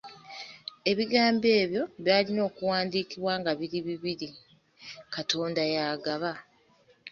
[0.91, 4.27] Ebigambo ebyo byalina okuwandiikibwa nga biri bibiri
[5.13, 6.31] “Katonda y’agaba”.